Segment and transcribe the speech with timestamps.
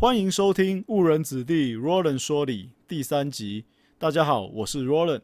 [0.00, 3.66] 欢迎收听误人子弟 Roland 说理第三集。
[3.98, 5.20] 大家好，我是 Roland。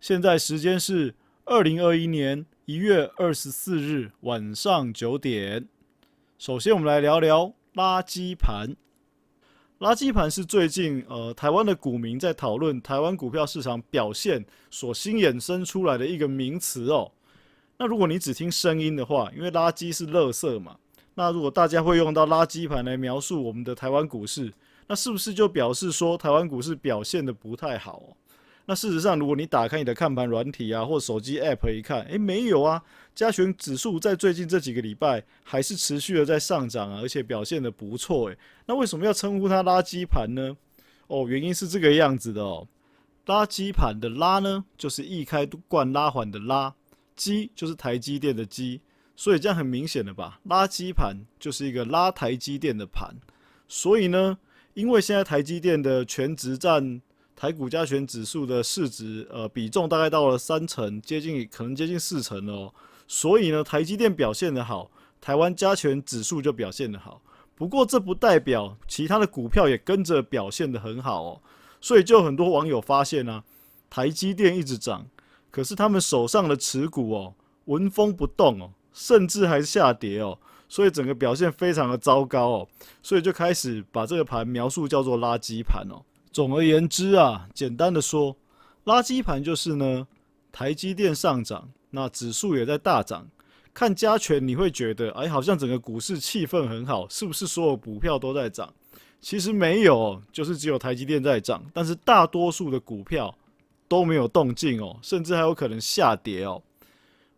[0.00, 5.66] 现在时间是二零二一年一月二十四日晚上九点。
[6.38, 8.76] 首先，我们来聊聊垃圾盘。
[9.80, 17.10] 垃圾盘是最近呃台湾的股民在讨论台湾股票市场表现所新衍生出来的一个名词哦。
[17.76, 20.76] 那如果你只听声音的话，因为垃圾是垃圾嘛。
[21.14, 24.52] 那如果大家会用到垃圾盘来描述我们的台湾股市，
[24.86, 28.16] 那是不是就表示说台湾股市表现的不太好？
[28.64, 32.82] 那事实上，如果你打开你的看盘软体啊，或手机 App 一看，诶，没有啊，
[33.14, 40.56] 加权指数在最近这几个礼拜还是持续的在上涨啊，而且表现的不错，诶，那为什么要称呼它垃圾盘呢？
[41.08, 42.66] 哦，原因是这个样子的哦，
[43.26, 46.72] 垃圾盘的拉呢，就是一开罐拉环的拉，
[47.16, 48.80] 基就是台积电的基。
[49.14, 53.14] 所以这样很明显的吧，垃圾盘就是一个拉台积电的盘。
[53.68, 54.38] 所以呢，
[54.74, 57.00] 因为现在台积电的全值占
[57.36, 62.72] 台股加权指数的市值，呃，比重大概到了三成，接近可能接近四成哦。
[63.06, 67.22] 所以呢，台积电表现的好，台湾加权指数就表现的好。
[67.54, 71.40] 不过这不代表其他的股票也跟着表现的很好哦。
[71.80, 73.44] 所以就很多网友发现呢，
[73.90, 75.06] 台积电一直涨，
[75.50, 77.34] 可是他们手上的持股哦，
[77.66, 78.70] 纹风不动哦。
[78.92, 82.68] 甚至还下跌哦，所以整个表现非常的糟糕哦，
[83.02, 86.02] 所以就开始把这个盘描述叫做垃圾盘哦。
[86.32, 88.36] 总而言之啊，简单的说，
[88.84, 90.06] 垃圾盘就是呢，
[90.50, 93.28] 台积电上涨，那指数也在大涨，
[93.74, 98.72] 看加权你会觉得，哎，好像整个股市气氛很好，是不是所有股票都在涨？
[99.20, 103.32] 其实没有，就是只有台积电在涨，但是大多数的股票
[103.86, 106.60] 都没有动静哦，甚至还有可能下跌哦。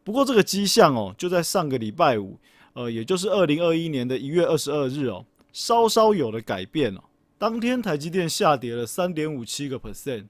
[0.04, 2.38] 不过这个迹象哦，就在上个礼拜五，
[2.74, 7.02] 呃，也就是二零二一年的一月二十二日哦，稍稍有了改变哦。
[7.38, 10.26] 当天台积电下跌了三点五七个 percent，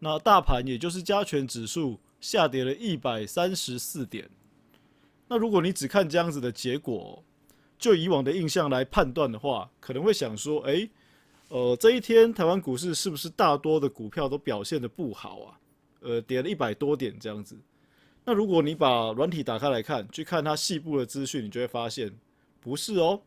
[0.00, 4.28] 那大盘也就是加权指数下跌了一百三十四点。
[5.28, 7.24] 那如果你只看这样子的结果，
[7.78, 10.90] 就以往的印象来判断的话，可能会想说，诶，
[11.48, 15.58] 呃，这一天台湾股市是不是大多的股票都表现的不好啊？
[16.00, 17.56] 呃，跌了一百多点这样子。
[18.26, 22.10] 那如果你把软体打开来看，去看它细部的资讯，你就会发现
[22.60, 23.20] 不是哦。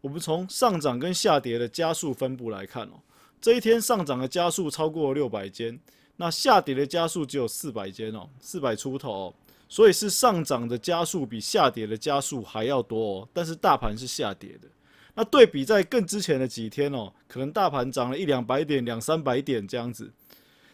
[0.00, 3.00] 我们从上涨跟下跌的加速分布来看哦，
[3.40, 5.78] 这一天上涨的加速超过六百间，
[6.16, 9.34] 那下跌的加速只有四百间哦，四百出头哦。
[9.68, 13.28] 所以是上涨的加速比下跌的加速还要多哦。
[13.34, 14.68] 但是大盘是下跌的。
[15.14, 20.10] 那对比在更之前的几天哦，可能大盘涨了一两百点、两三百点这样子，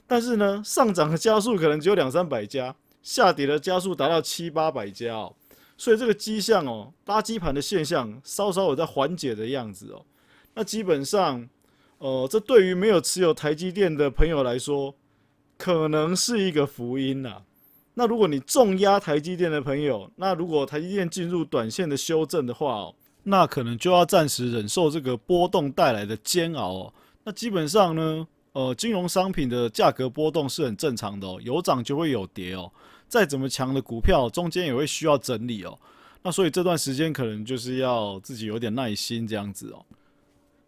[0.07, 2.77] 但是呢，上涨的加速可能只有两三百家。
[3.05, 5.37] 下跌的加速达到七八百家哦，
[5.77, 10.05] 所以这个迹象哦，垃圾盘的现象稍稍有在缓解的样子哦。
[10.55, 11.47] 那基本上，
[11.99, 14.95] 呃，这对于没有持有台积电的朋友来说，
[15.59, 17.43] 可能是一个福音呐。
[17.93, 22.95] 那如果你重压台积电的朋友，那如果台积电进入短线的修正的话哦，
[23.25, 26.95] 那可能就要暂时忍受这个波动带来的煎熬哦。
[27.23, 32.73] 那基本上呢，呃，金融商品的价格波动是很正常的哦，有涨就会有跌哦。
[33.09, 35.79] 再怎么强的股票，中间也会需要整理哦。
[36.23, 39.85] 那所以这段时间可能就是要自己有点耐心这样子哦。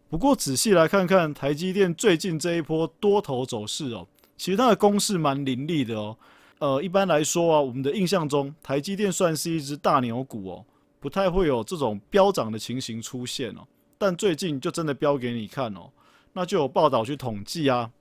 [0.09, 6.17] 不过仔细来看看台积电最近这一波多头走势哦，其实它的攻势蛮凌厉的哦。
[6.59, 10.65] 呃，一般来说啊，我们的印象中台积电算是一只大牛股哦，
[10.99, 13.67] 不太会有这种飙涨的情形出现哦。
[13.97, 15.89] 但最近就真的飙给你看哦，
[16.33, 17.91] 那就有报道去统计啊。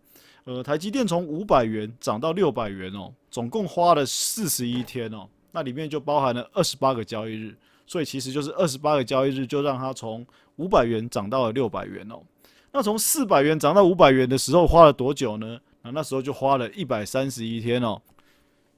[0.45, 7.55] 呃，台积电从五百元涨到六百元哦，总共花了四十一天哦，那里面就包含了二十八个交易日，
[7.87, 10.27] 所以其实就是二十八个交易日就让它从
[10.57, 12.23] 五百元涨到了六百元哦。
[12.73, 15.61] 那从四百元涨到五百元的时候花了多久呢？
[15.83, 18.01] 那那时候就花了一百三十一天哦。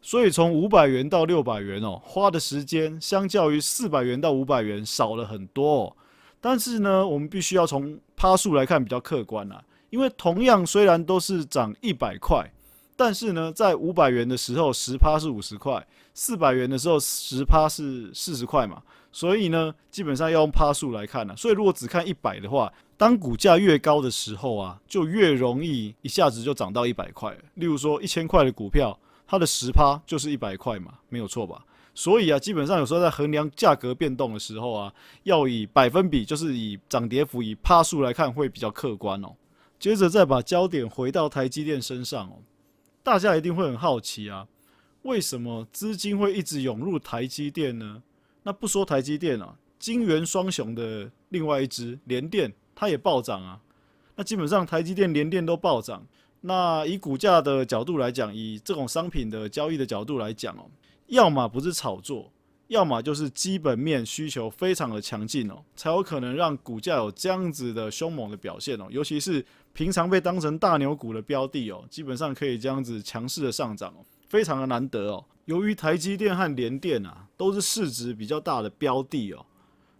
[0.02, 5.96] 所以从五百元到六百元哦，花的时间相较于四百元到五百元少了很多哦。
[6.40, 9.62] 但是呢，我们必须要从趴数来看比较客观啊。
[9.90, 12.50] 因为同样虽然都是涨一百块，
[12.98, 21.32] 但是呢，在五百元的时候十趴是五十块，四百元的时候十趴是四十块嘛，所以呢，基本上要用趴数来看呢。
[21.36, 27.38] 所以如果只看一百的话，当股价越高的时候啊，就越容易一下子就涨到一百块。
[27.54, 28.98] 例如说一千块的股票，
[29.28, 31.64] 它的十趴就是一百块嘛，没有错吧？
[31.94, 34.92] 所以啊，基本上有时候在衡量价格变动的时候啊，
[35.22, 39.28] 要以百分比，就是以涨跌幅以趴数来看，会比较客观哦。
[39.78, 42.42] 接着再把焦点回到台积电身上哦，
[43.08, 44.46] 大家一定会很好奇啊，
[45.00, 48.02] 为什么资金会一直涌入台积电呢？
[48.42, 53.58] 那不说台积电啊，金元双雄的另外一只联电，它也暴涨啊。
[54.14, 56.06] 那基本上台积电、联电都暴涨。
[56.42, 60.66] 那以股价的角度来讲，以这种商品的交易的角度来讲哦，
[61.06, 62.30] 要么不是炒作，
[62.68, 68.86] 要么就是基本面需求非常的强劲哦，才有可能让股价有这样子的凶猛的表现哦。
[68.88, 75.24] 尤其是平常被当成大牛股的标的哦，基本上可以这样子强势的上涨哦，非常的难得哦。
[75.46, 79.44] 由于台积电和联电啊都是市值比较大的标的哦，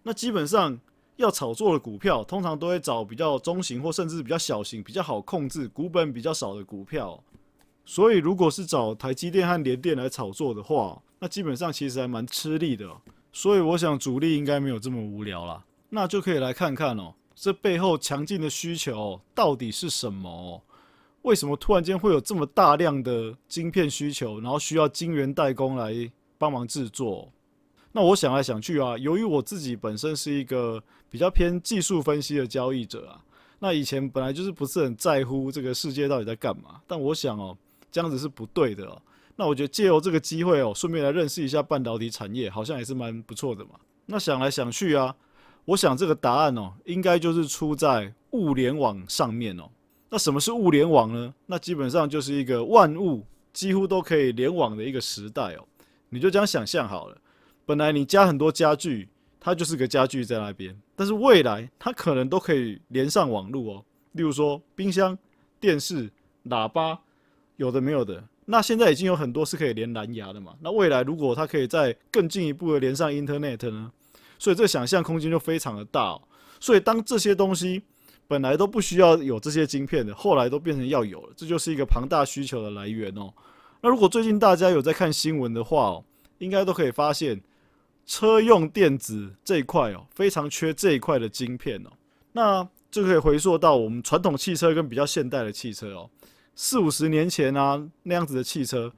[0.03, 0.79] 那基本上。
[1.19, 7.21] 要炒作的股票，通常都会找比较中型或甚至比较小型、比较好控制、股本比较少的股票。
[7.91, 12.87] 所以，如果是找台积电和联电来炒作的话，那基本上其实还蛮吃力的。
[13.33, 15.65] 所以，我想主力应该没有这么无聊啦。
[15.89, 20.61] 那就可以来看看哦，这背后强劲的需求到底是什么？
[21.23, 25.91] 为什么突然间会有这么大量的晶片需求，然后需要晶圆代工来
[26.37, 27.31] 帮忙制作？
[27.91, 33.25] 那我想来想去啊，由于我自己本身是一个比较偏技术分析的交易者啊，
[33.57, 36.79] 那以前本来就是不是很在乎这个世界到底在干嘛。
[36.85, 37.57] 但我想哦，
[37.91, 39.01] 这样子是不对的哦。
[39.35, 43.71] 那我觉得借由这个机会哦，顺便来认识一下半导体产业，好像也是蛮不错的嘛。
[44.05, 45.15] 那想来想去啊，
[45.65, 49.69] 我想这个答案哦，应该就是出在物联网上面哦。
[50.09, 51.33] 那什么是物联网呢？
[51.45, 55.65] 那基本上就是一个万物几乎都可以联网的一个时代哦。
[56.09, 57.17] 你就这样想象好了。
[57.65, 59.07] 本来你加很多家具，
[59.39, 63.85] 它就是个家具在那边，但是未来它可能都可以连上网络哦。
[64.13, 65.15] 例如说冰箱、
[65.59, 66.11] 电视、
[66.45, 66.99] 喇叭，
[67.59, 68.23] 有的没有的。
[68.45, 70.55] 那现在已经有很多是可以连蓝牙的嘛？
[70.61, 73.91] 那未来如果它可以再更进一步的连上 Internet 呢？
[74.39, 76.13] 所以这个想象空间就非常的大。
[76.13, 76.21] 哦
[76.59, 77.81] 所以当这些东西
[78.27, 83.31] 本来都不需要有这些晶片的，后来都变成要有了，这就是一个庞大需求的来源哦。
[83.81, 86.03] 那如果最近大家有在看新闻的话哦，
[86.39, 87.41] 应该都可以发现。
[88.05, 91.91] 车用电子这一块哦，非常缺这一块的晶片哦。
[92.31, 96.09] 那就可以回溯到我们传统汽车跟比较现代的汽车哦。
[96.61, 98.91] 四五十年前啊，那样子的汽车，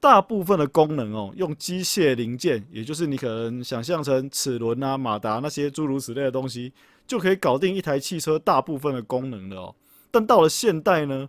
[0.00, 6.72] 大部分的功能哦，用机械零件，也就是你可能想象成齿轮啊、马达那些诸如此类的东西，
[7.06, 9.74] 就可以搞定一台汽车大部分的功能了哦。
[10.10, 11.28] 但到了现代呢，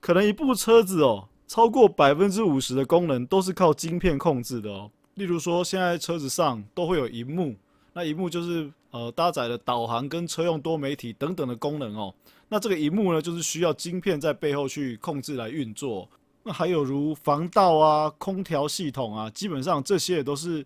[0.00, 4.90] 可能一部车子哦，超过百分之五十的功能都是靠晶片控制的哦。
[5.16, 7.54] 例如说，现在车子上都会有荧幕，
[7.92, 12.14] 那荧幕就是呃搭载了导航跟车用多媒体等等的功能哦。
[12.50, 16.06] 那这个荧幕呢，就是需要晶片在背后去控制来运作。
[16.42, 20.62] 那还有如防盗啊、空调系统啊，基本上这些也都是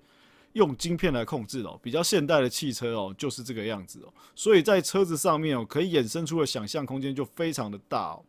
[0.55, 1.71] 用晶片来控制的。
[1.81, 4.13] 比较现代的汽车哦，就是这个样子哦。
[4.35, 8.25] 所以在车子上面哦，可以衍生出的想象空间就非常的大哦。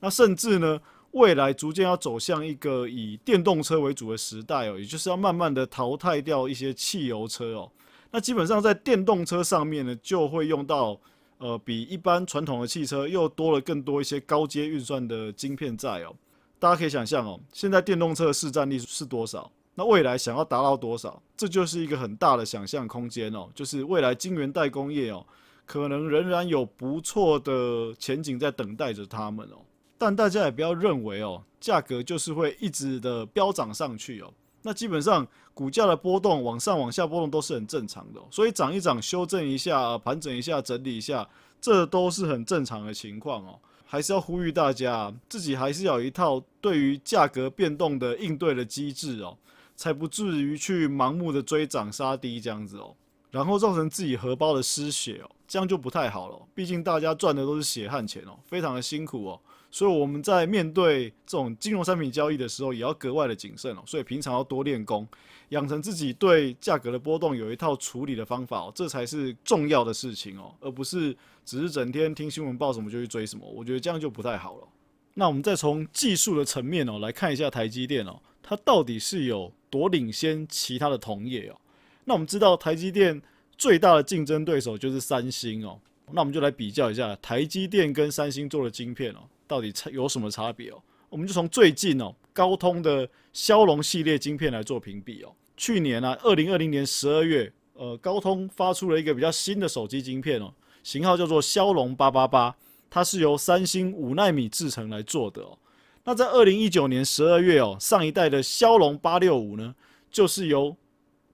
[0.00, 0.80] 那甚至呢。
[1.12, 7.68] 未来逐渐要走向一个以电动车为主的时代哦，也就是要慢慢的淘汰掉一些汽油车哦。
[8.12, 10.96] 那基本上在电动车上面呢，就会用到
[11.40, 16.14] 呃比一般传统的汽车又多了更多一些高阶运算的晶片在哦。
[16.58, 19.50] 大家可以想象哦，现在电动车的市占率是多少？
[19.74, 21.22] 那未来想要达到多少？
[21.36, 23.48] 这就是一个很大的想象空间哦。
[23.54, 25.24] 就是未来晶圆代工业哦，
[25.64, 29.56] 可能仍然有不错的前景在等待着他们哦。
[29.96, 34.32] 但大家也不要认为哦，价格就是会一直的飙涨上去哦。
[34.62, 41.28] 那基本上股价的波动往上往下波动都是很正常的，所以涨一涨，修正一下，盘整一下，整理一下，
[41.60, 43.58] 这都是很正常的情况哦。
[43.84, 49.36] 还是要呼吁大家，自己还是要有一套对于价格变动的应对的机制哦，
[49.74, 52.94] 才不至于去盲目的追涨杀低这样子哦，
[53.30, 56.38] 然后造成自己荷包的失血哦，这样就不太好了。
[56.54, 59.40] 毕竟大家赚的都是血汗钱哦，非常的辛苦哦。
[59.70, 63.82] 所以我们在面对这种金融商品交易的时候，也要格外的谨慎哦。
[63.86, 65.06] 所以平常要多练功，
[65.50, 73.48] 养成自己对价格的波动有一套处理的方法哦，这才是重要的事情哦，而不是只是整天听新闻报什么就去追什么。
[73.48, 74.66] 我觉得这样就不太好了。
[75.14, 81.59] 那我们再从技术的层面哦来看一下台积电哦，它到底是有多领先其他的同业哦？
[82.04, 83.20] 那我们知道台积电
[83.56, 85.78] 最大的竞争对手就是三星哦，
[86.12, 89.18] 那我们就来比较一下台积电跟三星做的晶片哦。
[89.46, 90.80] 到底差有什么差别哦？
[91.08, 95.32] 我们就从最近哦，高通的骁龙系列晶片来做评比哦。
[95.56, 100.54] 去年呢，二零二零年十二月，呃，高通发出了一个比较新的手机晶片哦，
[100.84, 102.54] 型号叫做骁龙八八八，
[102.88, 105.58] 它是由三星五纳米制程来做的哦。
[106.04, 109.74] 那在二零一九年十二月哦，上一代的骁龙八六五呢，
[110.12, 110.76] 就是由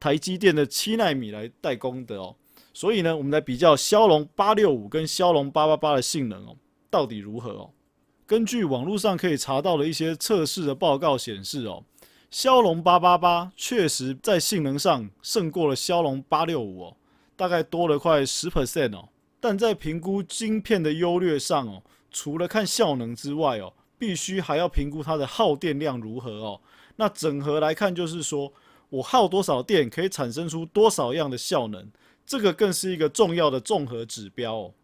[0.07, 2.37] 台积电的七纳米来代工的哦。
[2.73, 6.57] 所以呢，我们来比较骁龙八六五跟骁龙八八八的性能哦，
[6.89, 7.71] 到底如何哦？
[8.25, 11.83] 根据网络上可以查到的一些测试的报告显示，哦，
[12.31, 16.97] 骁龙八八八确实在性能上胜过了骁龙八六五哦，
[17.35, 19.09] 大概多了快十 percent 哦。
[19.41, 21.83] 但在评估晶片的优劣上哦，
[22.13, 26.61] 除了看效能之外哦，必须还要评估它的耗电量如何哦。
[26.95, 28.53] 那整合来看，就是说
[28.89, 31.91] 我耗多少电可以产生出多少样的效能，
[32.25, 34.75] 这个更是一个重要的综合指标哦。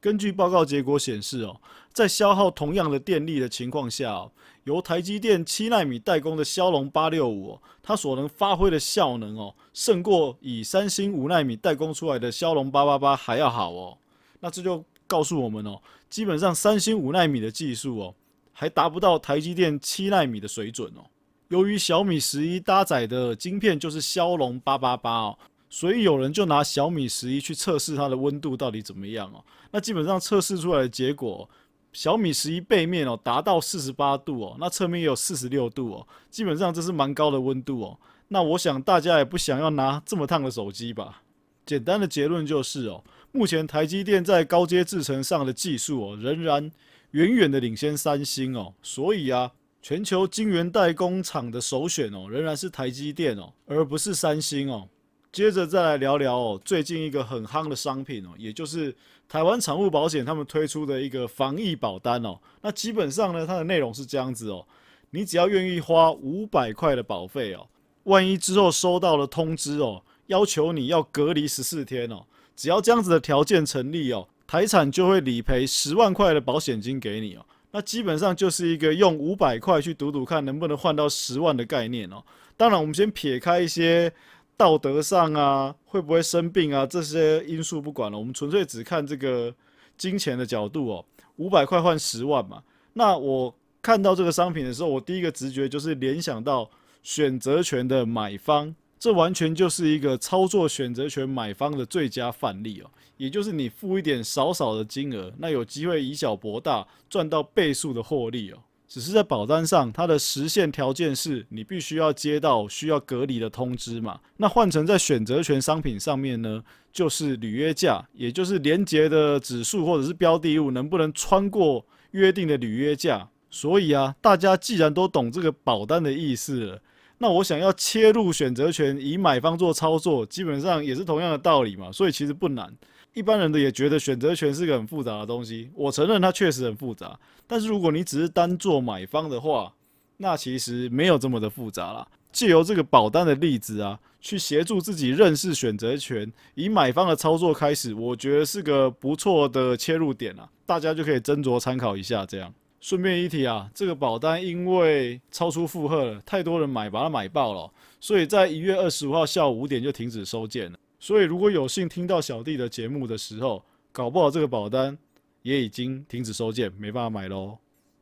[0.00, 1.60] 根据报告结果显示哦，
[1.92, 4.30] 在消耗同样的电力的情况下，
[4.64, 13.98] 由台积电七纳米代工的骁龙八六五，它所能发挥的效能哦，胜过以三星五纳米代工出来的骁龙八八八还要好哦。
[14.40, 18.14] 那这就告诉我们哦，基本上三星五纳米的技术哦，
[18.52, 21.02] 还达不到台积电七纳米的水准哦。
[21.48, 25.38] 由于小米十一搭载的晶片就是骁龙八八八哦。
[25.68, 29.44] 所以有人就拿小米十一去测试它的温度到底怎么样哦？
[29.72, 31.48] 那基本上测试出来的结果，
[31.92, 37.98] 小米十一背面哦达到四十八度哦，那侧面也有四十六度哦，基本上这是蛮高的温度哦。
[38.28, 41.22] 那我想大家也不想要拿这么烫的手机吧？
[41.66, 46.70] 简单的结论就是哦，目前台积电在高阶制程上的技术哦，仍然
[47.10, 48.72] 远远的领先三星哦。
[48.82, 49.50] 所以啊，
[49.88, 54.88] 全球晶圆代工厂的首选哦，仍然是台积电哦，而不是三星哦。
[55.30, 58.92] 接着再来聊聊哦，最近一个很夯的商品哦，也就是
[59.28, 62.36] 台湾产物保险他们推出的一个防疫保单哦。
[62.62, 64.66] 那基本上呢，它的内容是这样子哦，
[65.10, 67.68] 你只要愿意花五百块的保费哦，
[68.02, 72.26] 万一之后收到了通知哦，要求你要隔离十四天哦，
[72.56, 77.46] 只要这样子的条件成立哦，台产就会理赔十万块的保险金给你哦。
[77.76, 82.24] 那基本上就是一个用五百块去赌赌看能不能换到十万的概念哦。
[82.56, 84.10] 当然，我们先撇开一些。
[84.58, 86.86] 道德上啊，会不会生病啊？
[86.86, 89.54] 这些因素不管了，我们纯粹只看这个
[89.98, 91.04] 金钱的角度哦。
[91.36, 92.62] 五百块换十万嘛，
[92.94, 96.70] 那我看到这个商品的时候，我第一个直觉就是联想到
[97.02, 98.74] 选择权的买方，
[99.06, 102.90] 这完全就是一个操作选择权买方的最佳范例哦。
[103.16, 108.58] 也就是你付一点少少的金额，那有机会以小博大，赚到倍数的获利哦。
[108.88, 114.18] 只是在保单上，它的实现条件是你必须要接到需要隔离的通知嘛？
[114.38, 123.28] 那换成在选择权商品上面呢，就是履约价，也就是连接的指数或者是标的物能不能穿过约定的履约价。
[123.48, 126.82] 所以啊，大家既然都懂这个保单的意思了，
[127.18, 131.90] 那我想要切入选择权以买方做操作，基本上也是同样的道理嘛。
[131.90, 132.72] 所以其实不难。
[133.14, 137.18] 一般人的也觉得选择权是个很复杂的东西，我承认它确实很复杂。
[137.46, 139.72] 但是如果你只是单做买方的话，
[140.18, 142.06] 那其实没有这么的复杂啦。
[142.30, 150.46] 借由这个保单的例子啊，去协助自己认识选择权，以买方的操作开始，我觉得是个不错的切入点啊。
[150.66, 152.26] 大家就可以斟酌参考一下。
[152.26, 160.78] 这样顺便一提啊，这个保单因为超出负荷了，太多人买，把它买爆了，所以在一月二十五号下午五点就停止收件了。
[160.98, 164.96] 所以，如果有幸听到小弟的节目的时候，搞不好这个保单
[165.42, 167.58] 也已经停止收件，没办法买喽。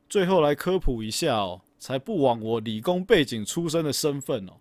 [0.08, 4.52] 最后来科普一下哦，才不枉我理工背景出身的身份哦。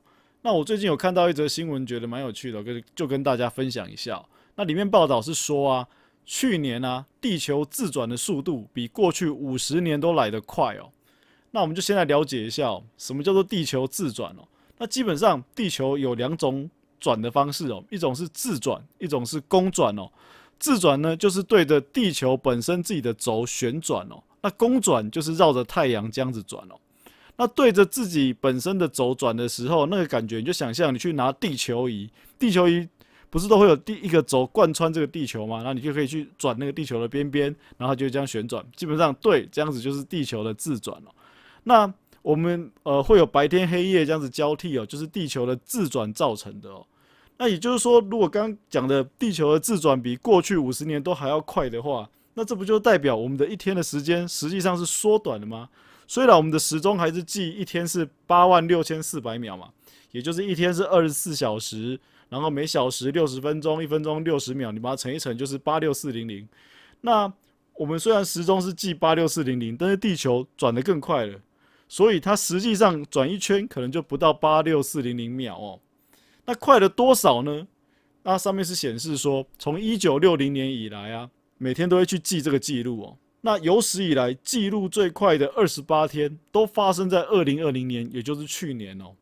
[0.41, 4.23] 那我最近有看到一则新闻，觉得蛮有趣的，跟就跟大家分享一下。
[4.55, 5.87] 那里面报道是说啊，
[6.25, 10.91] 去年啊，地球自转的速度比过去五十年都来得快哦。
[11.51, 14.47] 那我们就先来了解一下，什么叫做地球自转哦？
[14.77, 16.69] 那基本上地球有两种。
[16.99, 20.09] 转的方式哦，一种是自转，一种是公转哦。
[20.57, 24.23] 自转呢，就是对着地球本身自己的轴旋转哦。
[24.41, 26.79] 那公转就是绕着太阳这样子转哦。
[27.35, 32.87] 那对着自己本身的轴转的时候，那个感觉你就想象你去拿地球仪，地球仪
[33.33, 35.57] 不是都会有第一个轴贯穿这个地球吗？
[35.57, 38.63] 然后你就可以去转那个地球的边边，然后就这样旋转。
[38.75, 41.09] 基本上对，这样子就是地球的自转哦。
[41.63, 46.85] 那我们呃会有白天黑夜这样子交替哦，就是地球的自转造成的哦。
[47.37, 55.69] 那也就是说，如果刚刚讲的地球的自转比过去五十年都还要快的话，那这不就代表我们的一天的时间实际上是缩短了吗？
[56.07, 59.69] 虽然我们的时钟还是记一天是八万六千四百秒嘛，
[60.11, 61.99] 也就是一天是二十四小时，
[62.33, 66.49] 然后每小时六十分钟，一分钟六十秒，你把它乘一乘就是八六四零零。
[67.01, 67.31] 那
[67.75, 71.39] 我们虽然时钟是记八六四零零，但是地球转得更快了，
[71.87, 75.79] 所以它实际上转一圈可能就不到八六四零零秒哦。
[76.45, 77.67] 那快了多少呢？
[78.23, 83.17] 那上面是显示说，从一九六零年以来啊，每天都会去记这个记录哦。
[83.41, 89.13] 那有史以来记录最快的二十八天，都发生在二零二零年，也就是去年哦。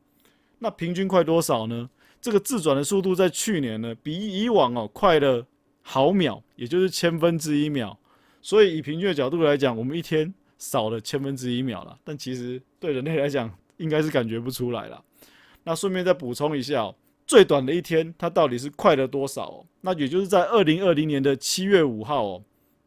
[0.59, 1.89] 那平均快多少呢？
[2.21, 5.45] 这个自转的速度在去年呢，比以往哦快了
[5.81, 7.97] 毫秒，也就是千分之一秒。
[8.41, 11.97] 所以以平均的角度来讲，我们一天少了千分之一秒了。
[12.03, 15.03] 但其实对人类来讲，应该是感觉不出来了。
[15.63, 16.83] 那顺便再补充一下。
[16.83, 16.95] 哦
[17.27, 19.47] 最短的一天，它到底是快了多少？
[19.47, 22.43] 哦那也就是在二零二零年的七月五号哦，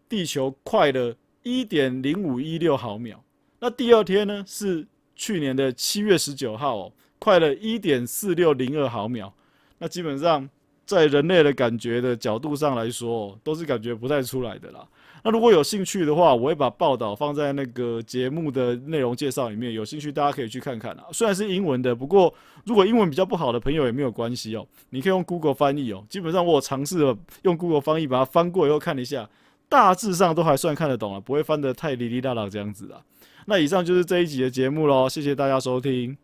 [0.06, 3.24] 地球快了一点零五一六毫秒。
[3.58, 4.86] 那第二天呢是
[5.16, 9.32] 去年的七月十九号哦，快了一点四六零二毫秒。
[9.78, 10.48] 那基本上
[10.86, 14.86] 在人类的感觉的角度上来说，都是感觉不太出来的啦。
[15.26, 21.04] 那如果有兴趣的话，我会把报道放在那个节目的内容介绍里面，有兴趣大家可以去看看啊。
[21.12, 22.32] 虽然是英文的，不过
[22.66, 26.04] 如果英文比较不好的朋友也没有关系哦，你可以用 Google 翻译哦。
[26.10, 29.26] 基本上我尝试了用 Google 翻译把它翻过以后看一下，
[29.66, 33.00] 大致上都还算看得懂了，不会翻得太哩哩啦啦这样子啊。
[33.46, 36.23] 那以上就是这一集的节目喽，谢谢大家收听。